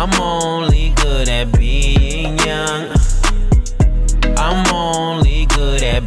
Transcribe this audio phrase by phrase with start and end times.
[0.00, 2.86] I'm only good at being young.
[4.38, 5.97] I'm only good at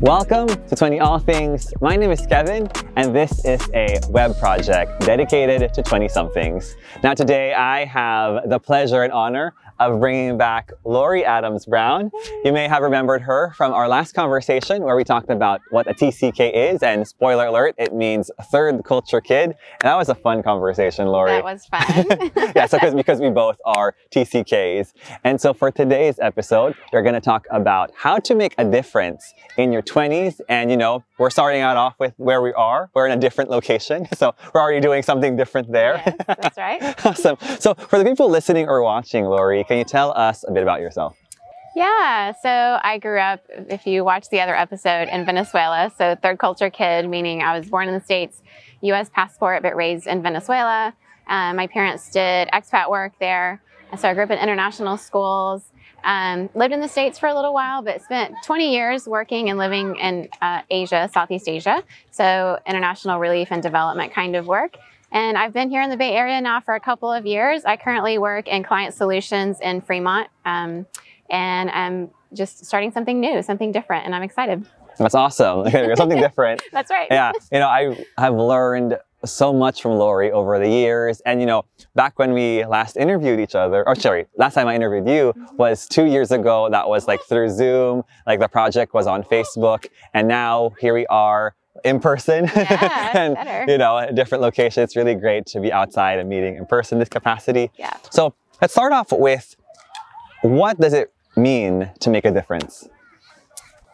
[0.00, 1.74] Welcome to 20 All Things.
[1.82, 6.74] My name is Kevin, and this is a web project dedicated to 20 somethings.
[7.02, 12.10] Now, today I have the pleasure and honor of bringing back Lori Adams Brown.
[12.44, 15.94] You may have remembered her from our last conversation where we talked about what a
[15.94, 19.50] TCK is, and spoiler alert, it means third culture kid.
[19.50, 21.32] And that was a fun conversation, Lori.
[21.32, 22.30] That was fun.
[22.54, 24.92] yeah, so cause, because we both are TCKs.
[25.24, 29.32] And so for today's episode, we're going to talk about how to make a difference
[29.56, 30.40] in your 20s.
[30.48, 32.90] And, you know, we're starting out off with where we are.
[32.94, 34.06] We're in a different location.
[34.20, 36.02] So we're already doing something different there.
[36.04, 37.06] Yes, that's right.
[37.06, 37.38] awesome.
[37.58, 40.80] So for the people listening or watching, Lori, can you tell us a bit about
[40.80, 41.16] yourself?
[41.76, 45.92] Yeah, so I grew up, if you watch the other episode, in Venezuela.
[45.96, 48.42] So, third culture kid, meaning I was born in the States,
[48.80, 50.92] US passport, but raised in Venezuela.
[51.28, 53.62] Um, my parents did expat work there.
[53.96, 55.62] So, I grew up in international schools.
[56.02, 59.58] Um, lived in the States for a little while, but spent 20 years working and
[59.58, 61.84] living in uh, Asia, Southeast Asia.
[62.10, 64.78] So, international relief and development kind of work.
[65.12, 67.64] And I've been here in the Bay Area now for a couple of years.
[67.64, 70.28] I currently work in client solutions in Fremont.
[70.44, 70.86] Um,
[71.28, 74.64] and I'm just starting something new, something different, and I'm excited.
[74.98, 75.68] That's awesome.
[75.96, 76.62] something different.
[76.72, 77.08] That's right.
[77.10, 77.32] Yeah.
[77.50, 81.20] You know, I have learned so much from Lori over the years.
[81.20, 81.64] And, you know,
[81.94, 85.86] back when we last interviewed each other, or sorry, last time I interviewed you was
[85.86, 86.68] two years ago.
[86.70, 89.86] That was like through Zoom, like the project was on Facebook.
[90.14, 93.70] And now here we are in person Yeah, and better.
[93.70, 96.98] you know a different location it's really great to be outside and meeting in person
[96.98, 97.96] this capacity Yeah.
[98.10, 99.56] so let's start off with
[100.42, 102.88] what does it mean to make a difference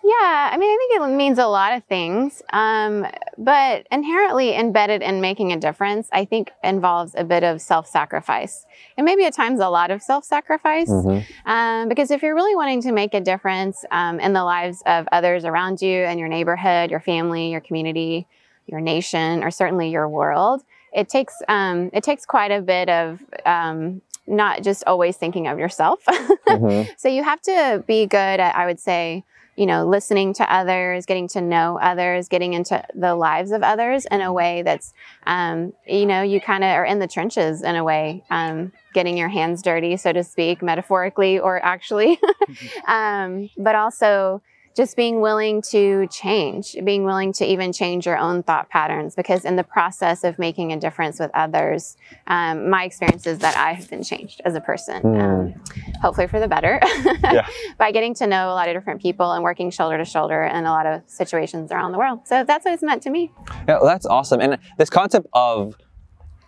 [0.06, 3.04] Yeah, I mean, I think it means a lot of things, um,
[3.36, 8.66] but inherently embedded in making a difference, I think involves a bit of self sacrifice.
[8.96, 10.88] And maybe at times a lot of self sacrifice.
[10.88, 11.24] Mhm.
[11.44, 15.08] Um, because if you're really wanting to make a difference um, in the lives of
[15.10, 18.28] others around you and your neighborhood, your family, your community,
[18.66, 20.62] your nation, or certainly your world,
[20.92, 25.58] it takes um, it takes quite a bit of um, not just always thinking of
[25.58, 25.98] yourself.
[26.46, 26.88] Mhm.
[26.96, 29.24] so you have to be good at, I would say,
[29.56, 34.06] you know, listening to others, getting to know others, getting into the lives of others
[34.10, 34.92] in a way that's,
[35.26, 39.16] um, you know, you kind of are in the trenches in a way, um, getting
[39.16, 42.20] your hands dirty, so to speak, metaphorically or actually,
[42.86, 44.42] um, but also
[44.76, 49.44] just being willing to change, being willing to even change your own thought patterns, because
[49.46, 53.72] in the process of making a difference with others, um, my experience is that I
[53.72, 55.54] have been changed as a person, um,
[56.02, 56.78] hopefully for the better,
[57.22, 57.46] Yeah.
[57.78, 60.66] by getting to know a lot of different people and working shoulder to shoulder in
[60.66, 62.20] a lot of situations around the world.
[62.26, 63.32] So that's what it's meant to me.
[63.66, 64.40] Yeah, well, that's awesome.
[64.42, 65.74] And this concept of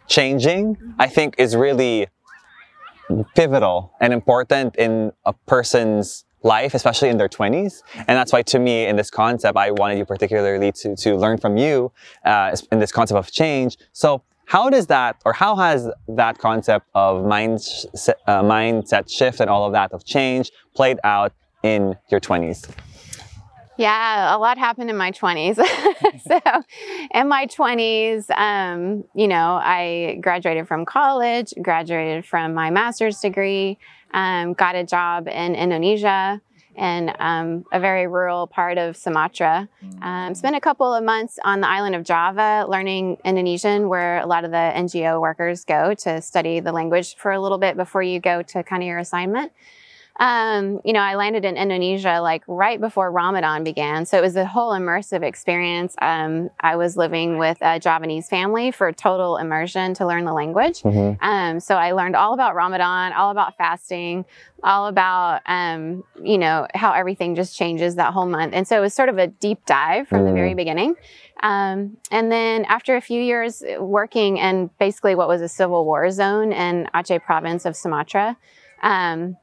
[0.07, 2.09] changing, I think, is really
[3.35, 7.83] pivotal and important in a person's life, especially in their 20s.
[7.95, 11.39] And that's why, to me, in this concept, I wanted you particularly to, to learn
[11.39, 11.93] from you
[12.25, 13.77] uh, in this concept of change.
[13.93, 17.61] So, how does that, or how has that concept of mind,
[18.27, 21.33] uh, mindset shift and all of that of change played out
[21.63, 22.67] in your 20s?
[23.77, 25.55] Yeah, a lot happened in my 20s.
[26.27, 26.63] so,
[27.15, 33.79] in my 20s, um, you know, I graduated from college, graduated from my master's degree,
[34.13, 36.41] um, got a job in Indonesia
[36.79, 39.69] in um, a very rural part of Sumatra.
[40.01, 44.27] Um, spent a couple of months on the island of Java learning Indonesian, where a
[44.27, 48.03] lot of the NGO workers go to study the language for a little bit before
[48.03, 49.53] you go to kind of your assignment.
[50.19, 54.05] Um, you know, I landed in Indonesia like right before Ramadan began.
[54.05, 55.95] So it was a whole immersive experience.
[56.03, 60.83] Um, I was living with a Javanese family for total immersion to learn the language.
[60.83, 61.19] Mhm.
[61.21, 64.25] Um, so I learned all about Ramadan, all about fasting,
[64.65, 68.55] all about, um, you know, how everything just changes that whole month.
[68.55, 70.97] And so it was sort of a deep dive from the very beginning.
[71.45, 76.11] Um, and then after a few years working in basically what was a civil war
[76.11, 78.37] zone in Aceh province of Sumatra,
[78.83, 79.37] um,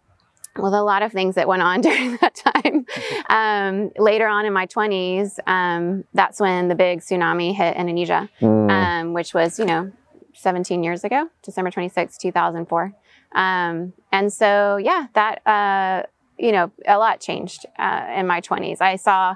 [0.57, 2.86] with a lot of things that went on during that time.
[3.28, 8.69] Um, later on in my 20s, um, that's when the big tsunami hit Indonesia, Mm.
[8.72, 9.92] um, which was, you know,
[10.34, 12.94] 17 years ago, December 26, 2004.
[13.34, 16.04] Um, and so, yeah, that, uh,
[16.38, 18.80] you know, a lot changed uh, in my 20s.
[18.81, 19.36] I saw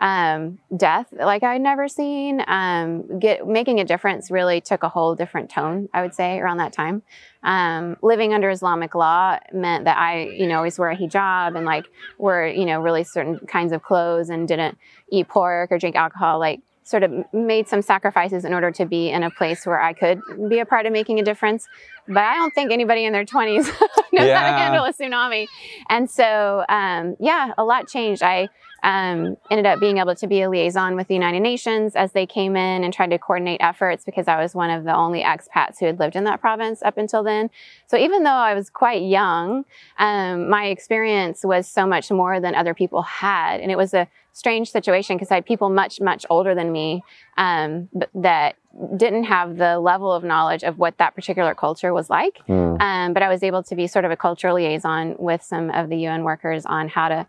[0.00, 2.42] um, death like I'd never seen.
[2.46, 6.56] Um, get making a difference really took a whole different tone, I would say, around
[6.56, 7.02] that time.
[7.42, 11.66] Um, living under Islamic law meant that I, you know, always wear a hijab and
[11.66, 11.86] like
[12.18, 14.78] wore, you know, really certain kinds of clothes and didn't
[15.10, 16.38] eat pork or drink alcohol.
[16.38, 19.92] Like sort of made some sacrifices in order to be in a place where I
[19.92, 21.68] could be a part of making a difference.
[22.10, 23.66] But I don't think anybody in their 20s
[24.12, 25.46] knows how to handle a tsunami.
[25.88, 28.22] And so, um, yeah, a lot changed.
[28.22, 28.48] I
[28.82, 32.26] um, ended up being able to be a liaison with the United Nations as they
[32.26, 35.78] came in and tried to coordinate efforts because I was one of the only expats
[35.78, 37.50] who had lived in that province up until then.
[37.86, 39.64] So even though I was quite young,
[39.98, 43.60] um, my experience was so much more than other people had.
[43.60, 47.02] And it was a strange situation because I had people much, much older than me
[47.36, 48.56] um, that
[48.96, 52.38] didn't have the level of knowledge of what that particular culture was like.
[52.48, 52.80] Mm.
[52.80, 55.88] Um, but I was able to be sort of a cultural liaison with some of
[55.88, 57.26] the UN workers on how to,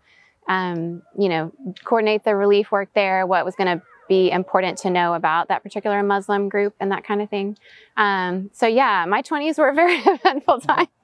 [0.48, 1.52] um, you know,
[1.84, 5.62] coordinate the relief work there, what was going to be important to know about that
[5.62, 7.56] particular Muslim group and that kind of thing.
[7.96, 10.88] Um, so yeah, my 20s were a very eventful time.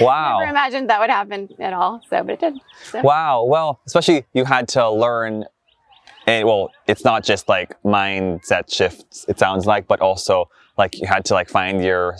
[0.00, 0.40] Wow.
[0.40, 2.00] Never imagined that would happen at all.
[2.10, 2.54] So, but it did.
[2.82, 3.00] So.
[3.02, 3.44] Wow.
[3.44, 5.44] Well, especially you had to learn,
[6.26, 9.24] and well, it's not just like mindset shifts.
[9.28, 10.48] It sounds like, but also
[10.78, 12.16] like you had to like find your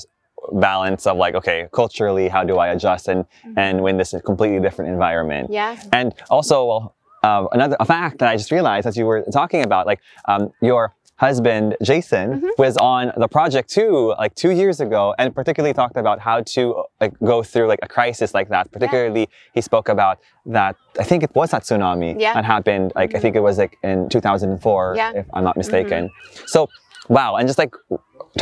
[0.53, 3.25] balance of like, okay, culturally, how do I adjust and
[3.57, 5.51] and when this is a completely different environment.
[5.51, 5.81] Yeah.
[5.93, 9.63] And also, well, uh, another a fact that I just realized as you were talking
[9.63, 10.95] about, like um, your
[11.27, 12.51] husband Jason Mhm.
[12.59, 16.63] was on the project too, like two years ago, and particularly talked about how to
[17.03, 18.65] like go through like a crisis like that.
[18.77, 19.25] Particularly,
[19.57, 20.17] he spoke about
[20.57, 20.75] that.
[21.03, 22.35] I think it was that tsunami Yeah.
[22.37, 22.87] that happened.
[22.97, 23.23] Like I mm-hmm.
[23.23, 25.13] think it was like in 2004, Yeah.
[25.21, 25.61] if I'm not mm-hmm.
[25.61, 26.11] mistaken.
[26.55, 26.61] So,
[27.09, 27.75] wow, and just like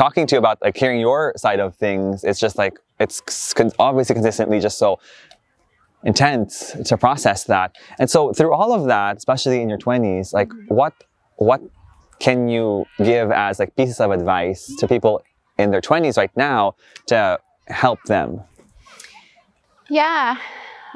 [0.03, 3.21] talking to you about like hearing your side of things, it's just like it's
[3.79, 4.99] obviously consistently just so
[6.11, 6.53] intense
[6.89, 7.69] to process that.
[8.01, 10.75] And so through all of that, especially in your 20s, like mm-hmm.
[10.75, 10.95] what
[11.49, 11.61] what
[12.21, 15.23] can you give as like pieces of advice to people
[15.59, 16.77] in their 20s right now
[17.07, 18.43] to help them?
[19.89, 20.37] Yeah,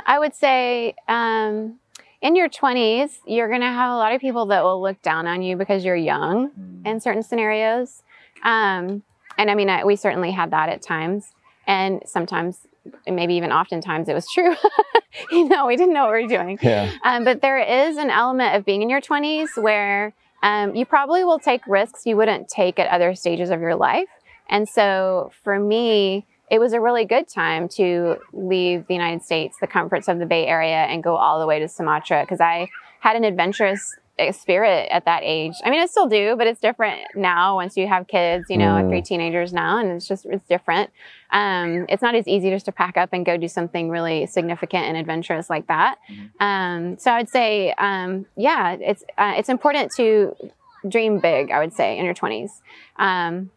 [0.06, 1.80] I would say um,
[2.20, 5.26] in your 20s, you're going to have a lot of people that will look down
[5.26, 8.02] on you because you're young in certain scenarios.
[8.44, 9.02] Um,
[9.36, 11.32] and I mean, I, we certainly had that at times.
[11.66, 12.66] And sometimes,
[13.06, 14.54] maybe even oftentimes, it was true.
[15.30, 16.58] you know, we didn't know what we were doing.
[16.62, 16.92] Yeah.
[17.02, 20.12] Um, but there is an element of being in your 20s where
[20.44, 24.08] um, you probably will take risks you wouldn't take at other stages of your life.
[24.50, 29.56] And so for me, it was a really good time to leave the United States,
[29.58, 32.68] the comforts of the Bay Area, and go all the way to Sumatra because I
[33.00, 33.96] had an adventurous
[34.32, 35.54] spirit at that age.
[35.64, 38.66] I mean, I still do, but it's different now once you have kids, you know,
[38.66, 38.88] Mm.
[38.88, 40.90] three teenagers now, and it's just, it's different.
[41.30, 44.84] Um, it's not as easy just to pack up and go do something really significant
[44.86, 45.98] and adventurous like that.
[46.38, 50.34] Um, so I would say, um, yeah, it's, uh, it's important to
[50.88, 52.50] dream big, I would say, in your 20s.
[52.98, 53.50] Um,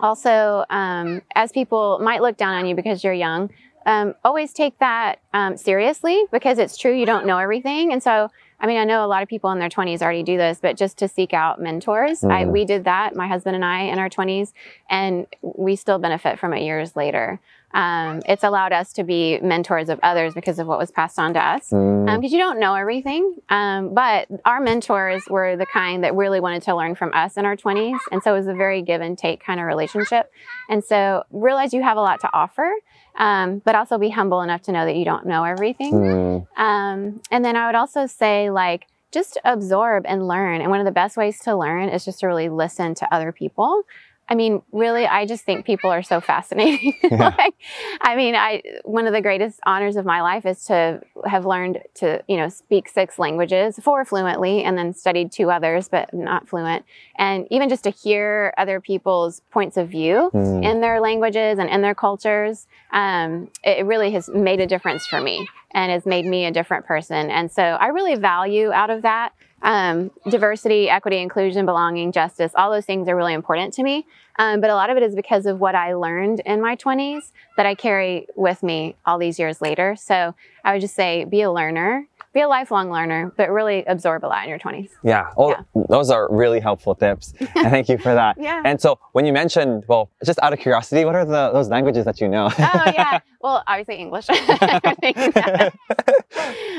[0.00, 3.50] also, um, as people might look down on you because you're young,
[3.84, 7.92] um, always take that um, seriously because it's true you don't know everything.
[7.92, 8.30] And so,
[8.62, 10.76] I mean, I know a lot of people in their 20s already do this, but
[10.76, 12.22] just to seek out mentors.
[12.22, 12.52] I, Mhm.
[12.52, 14.54] we did that, my husband and I, in our 20s,
[14.88, 17.40] and we still benefit from it years later.
[17.74, 21.32] Um, it's allowed us to be mentors of others because of what was passed on
[21.34, 23.36] to us Mm, because you don't know everything.
[23.48, 27.46] Um, but our mentors were the kind that really wanted to learn from us in
[27.46, 27.98] our 20s.
[28.12, 30.30] And so it was a very give and take kind of relationship.
[30.68, 32.70] And so realize you have a lot to offer,
[33.16, 35.92] um, but also be humble enough to know that you don't know everything.
[35.92, 40.60] mm, Um, and then I would also say, like, just absorb and learn.
[40.60, 43.30] And one of the best ways to learn is just to really listen to other
[43.32, 43.82] people.
[44.32, 46.94] I mean, really, I just think people are so fascinating.
[47.12, 47.34] Yeah.
[47.36, 47.54] like,
[48.00, 51.80] I mean, I one of the greatest honors of my life is to have learned
[51.96, 56.48] to, you know, speak six languages, four fluently, and then studied two others, but not
[56.48, 56.86] fluent.
[57.16, 60.64] And even just to hear other people's points of view mm.
[60.64, 65.20] in their languages and in their cultures, um, it really has made a difference for
[65.20, 67.30] me and has made me a different person.
[67.30, 72.52] And so I really value out of that um, diversity, equity, inclusion, belonging, justice.
[72.56, 74.06] All those things are really important to me.
[74.38, 77.32] Um, but a lot of it is because of what I learned in my 20s
[77.56, 79.94] that I carry with me all these years later.
[79.96, 84.24] So I would just say be a learner, be a lifelong learner, but really absorb
[84.24, 84.88] a lot in your 20s.
[85.04, 85.26] Yeah.
[85.36, 85.54] Oh,
[85.88, 87.34] those are really helpful tips.
[87.40, 88.36] and thank you for that.
[88.38, 88.62] Yeah.
[88.64, 92.04] And so when you mentioned, well, just out of curiosity, what are the those languages
[92.06, 92.50] that you know?
[92.58, 93.20] oh yeah.
[93.42, 94.28] Well, obviously English.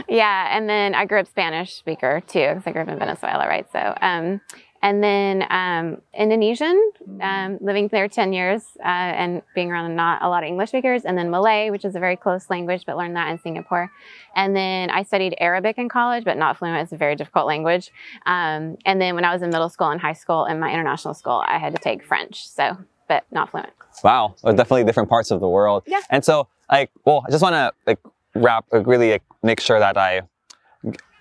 [0.07, 3.45] yeah, and then I grew up Spanish speaker too, because I grew up in Venezuela,
[3.49, 3.69] right?
[3.73, 4.39] So, um,
[4.83, 10.27] and then um, Indonesian, um, living there 10 years uh, and being around not a
[10.27, 13.15] lot of English speakers, and then Malay, which is a very close language, but learned
[13.15, 13.89] that in Singapore.
[14.35, 16.83] And then I studied Arabic in college, but not fluent.
[16.83, 17.91] It's a very difficult language.
[18.25, 21.13] Um, and then when I was in middle school and high school in my international
[21.13, 23.71] school, I had to take French, so but not fluent.
[24.03, 25.83] Wow, well, definitely different parts of the world.
[25.87, 26.01] Yeah.
[26.09, 27.99] And so, like, well, I just want to like
[28.35, 30.23] wrap, like, really like, make sure that I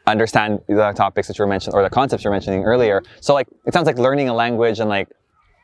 [0.06, 3.02] understand the topics that you were mentioning or the concepts you were mentioning earlier.
[3.20, 5.08] So, like, it sounds like learning a language and like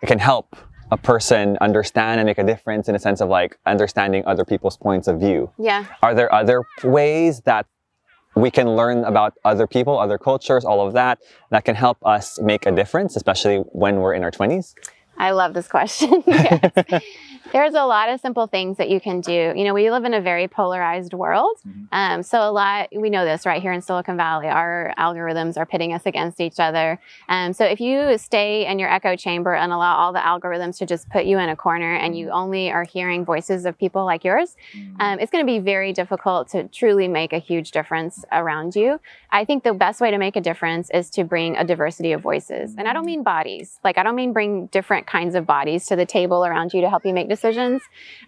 [0.03, 0.57] it can help
[0.91, 4.77] a person understand and make a difference in a sense of like understanding other people's
[4.77, 5.51] points of view.
[5.59, 5.85] Yeah.
[6.03, 7.67] Are there other ways that
[8.35, 11.19] we can learn about other people, other cultures, all of that,
[11.51, 14.75] that can help us make a difference, especially when we're in our 20s?
[15.19, 16.23] I love this question.
[17.51, 19.55] There's a lot of simple things that you can do.
[19.57, 21.57] You know, we live in a very polarized world.
[21.93, 25.65] Um, so, a lot, we know this right here in Silicon Valley, our algorithms are
[25.65, 27.01] pitting us against each other.
[27.27, 30.87] Um, so, if you stay in your echo chamber and allow all the algorithms to
[30.87, 34.25] just put you in a corner and you only are hearing voices of people like
[34.25, 34.55] yours,
[35.01, 39.01] um, it's going to be very difficult to truly make a huge difference around you.
[39.31, 42.21] I think the best way to make a difference is to bring a diversity of
[42.21, 42.75] voices.
[42.77, 45.97] And I don't mean bodies, like, I don't mean bring different kinds of bodies to
[45.97, 47.38] the table around you to help you make decisions.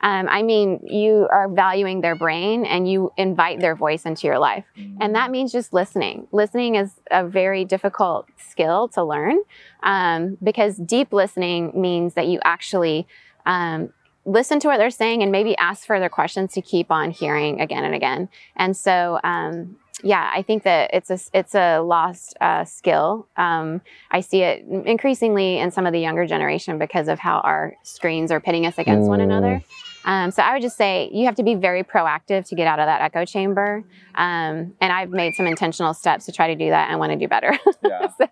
[0.00, 4.38] Um, I mean, you are valuing their brain and you invite their voice into your
[4.38, 4.64] life.
[5.00, 6.26] And that means just listening.
[6.32, 9.38] Listening is a very difficult skill to learn
[9.82, 13.06] um, because deep listening means that you actually
[13.46, 13.92] um,
[14.24, 17.84] listen to what they're saying and maybe ask further questions to keep on hearing again
[17.84, 18.28] and again.
[18.56, 23.26] And so, um, yeah, I think that it's a it's a lost uh, skill.
[23.36, 23.80] Um,
[24.10, 28.30] I see it increasingly in some of the younger generation because of how our screens
[28.30, 29.24] are pitting us against one Mm.
[29.24, 29.62] another.
[30.06, 32.78] Um, so I would just say you have to be very proactive to get out
[32.78, 33.84] of that echo chamber.
[34.14, 37.18] Um, and I've made some intentional steps to try to do that and want to
[37.18, 37.58] do better.
[37.84, 38.08] Yeah.
[38.16, 38.26] so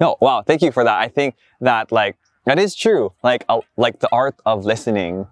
[0.00, 0.98] No, wow, thank you for that.
[0.98, 3.12] I think that like that is true.
[3.22, 5.26] Like uh, like the art of listening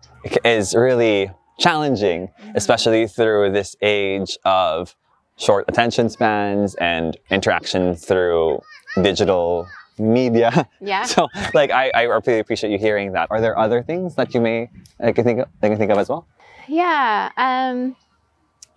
[0.45, 4.95] is really challenging, especially through this age of
[5.37, 8.61] short attention spans and interaction through
[9.03, 10.69] digital media.
[10.81, 11.05] yeah.
[11.05, 13.31] So like I, I really appreciate you hearing that.
[13.31, 15.99] Are there other things that you may I can think of, I can think of
[15.99, 16.27] as well?
[16.69, 17.31] Yeah.
[17.37, 17.97] Um,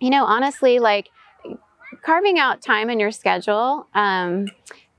[0.00, 1.08] you know, honestly, like
[2.02, 4.46] carving out time in your schedule um,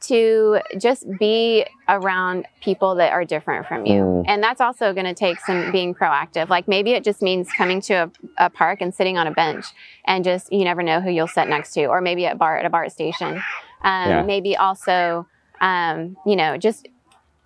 [0.01, 4.01] to just be around people that are different from you.
[4.01, 4.25] Mm.
[4.27, 6.49] And that's also going to take some being proactive.
[6.49, 8.11] Like maybe it just means coming to a,
[8.45, 9.65] a park and sitting on a bench
[10.05, 12.57] and just, you never know who you'll sit next to, or maybe at a bar
[12.57, 13.35] at a BART station.
[13.83, 14.23] Um, Yeah.
[14.23, 15.27] Maybe also,
[15.59, 16.87] um, you know, just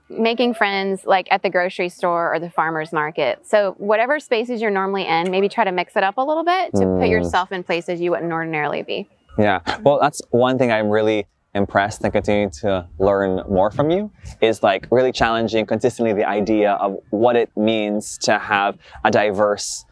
[0.09, 3.45] making friends like at the grocery store or the farmer's market.
[3.47, 6.71] So whatever spaces you're normally in, maybe try to mix it up a little bit
[6.73, 7.09] to put Mm.
[7.09, 9.09] yourself in places you wouldn't ordinarily be.
[9.39, 9.61] Yeah.
[9.81, 11.25] Well, that's one thing I'm really
[11.59, 16.73] impressed and continue to learn more from you is like really challenging consistently the idea
[16.73, 19.85] of what it means to have a diverse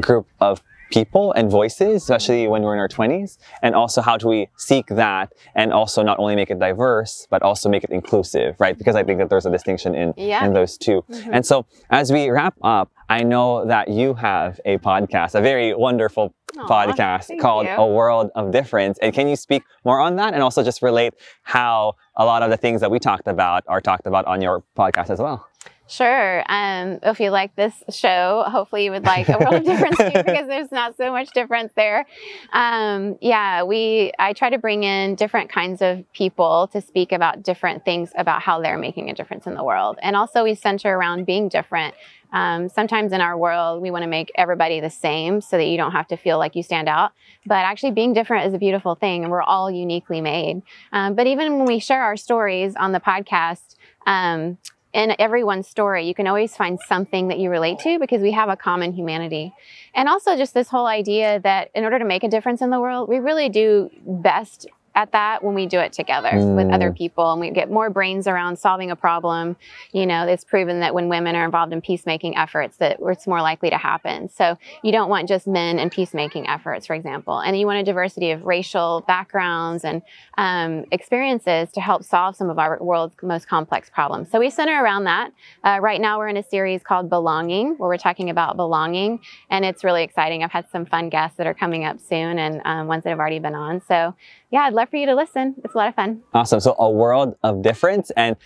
[0.00, 4.28] group of people and voices, especially when we're in our 20s, and also how do
[4.28, 8.54] we seek that and also not only make it diverse, but also make it inclusive,
[8.60, 8.76] right?
[8.76, 10.44] Because I think that there's a distinction in, Yeah.
[10.44, 11.30] in those 2 Mhm.
[11.32, 15.72] And so as we wrap up, I know that you have a podcast, a very
[15.72, 17.72] wonderful Aw, podcast called you.
[17.72, 18.98] A World of Difference.
[18.98, 22.50] And can you speak more on that and also just relate how a lot of
[22.50, 25.46] the things that we talked about are talked about on your podcast as well?
[25.86, 26.42] Sure.
[26.48, 30.10] Um, if you like this show, hopefully you would like a world of difference too,
[30.24, 32.06] because there's not so much difference there.
[32.52, 37.42] Um, yeah, we I try to bring in different kinds of people to speak about
[37.42, 40.88] different things about how they're making a difference in the world, and also we center
[40.88, 41.94] around being different.
[42.34, 45.76] Um, sometimes in our world, we want to make everybody the same so that you
[45.76, 47.12] don't have to feel like you stand out.
[47.46, 50.62] But actually, being different is a beautiful thing, and we're all uniquely made.
[50.92, 54.58] Um, but even when we share our stories on the podcast, um,
[54.92, 58.48] in everyone's story, you can always find something that you relate to because we have
[58.48, 59.52] a common humanity.
[59.94, 62.80] And also, just this whole idea that in order to make a difference in the
[62.80, 67.32] world, we really do best at that when we do it together with other people
[67.32, 69.56] and we get more brains around solving a problem.
[69.92, 73.42] You know, it's proven that when women are involved in peacemaking efforts, that it's more
[73.42, 74.28] likely to happen.
[74.28, 77.82] So you don't want just men in peacemaking efforts, for example, and you want a
[77.82, 80.02] diversity of racial backgrounds and
[80.38, 84.30] um, experiences to help solve some of our world's most complex problems.
[84.30, 85.32] So we center around that.
[85.64, 89.20] Uh, right now, we're in a series called Belonging, where we're talking about belonging,
[89.50, 90.44] and it's really exciting.
[90.44, 93.18] I've had some fun guests that are coming up soon, and um, ones that have
[93.18, 93.80] already been on.
[93.88, 94.14] So
[94.54, 95.56] yeah, I'd love for you to listen.
[95.64, 96.22] It's a lot of fun.
[96.32, 96.60] Awesome.
[96.60, 98.36] So, A World of Difference and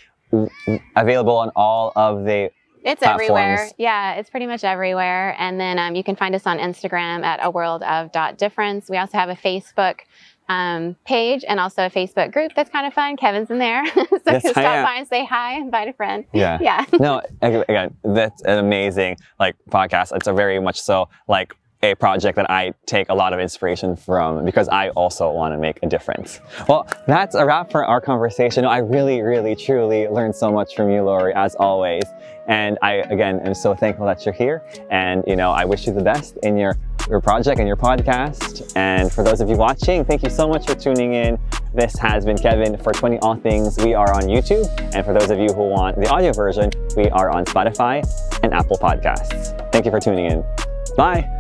[0.97, 2.51] available on all of the
[2.83, 3.21] It's platforms.
[3.21, 3.69] everywhere.
[3.77, 5.37] Yeah, it's pretty much everywhere.
[5.39, 8.89] And then um, you can find us on Instagram at a world of dot difference.
[8.89, 10.01] We also have a Facebook
[10.49, 13.19] um, page and also a Facebook group that's kind of fun.
[13.19, 13.85] Kevin's in there.
[13.95, 16.25] so Yes, stop by and say hi, invite a friend.
[16.33, 16.57] Yeah.
[16.59, 16.87] Yeah.
[16.99, 20.17] no, again, that's an amazing like podcast.
[20.17, 23.97] It's a very much so like a project that I take a lot of inspiration
[23.97, 26.41] from because I also want to make a difference.
[26.69, 28.65] Well, that's a wrap for our conversation.
[28.65, 32.03] I really, really, truly learned so much from you, Lori, as always.
[32.49, 34.65] And I, again, am so thankful that you're here.
[34.91, 36.77] And, you know, I wish you the best in your,
[37.09, 38.73] your project and your podcast.
[38.75, 41.39] And for those of you watching, thank you so much for tuning in.
[41.75, 43.77] This has been Kevin for 20 All Things.
[43.77, 44.67] We are on YouTube.
[44.95, 48.03] And for those of you who want the audio version, we are on Spotify
[48.43, 49.71] and Apple Podcasts.
[49.71, 50.43] Thank you for tuning in.
[50.97, 51.38] Bye.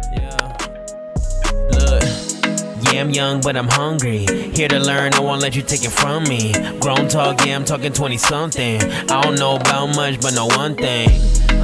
[2.91, 4.25] Damn I'm young, but I'm hungry.
[4.55, 6.53] Here to learn, I won't let you take it from me.
[6.81, 8.83] Grown talk, yeah, I'm talking 20 something.
[8.83, 11.11] I don't know about much, but know one thing.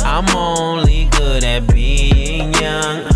[0.05, 3.11] I'm only good at being young.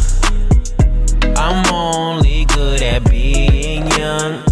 [1.36, 4.47] I'm only good at being young.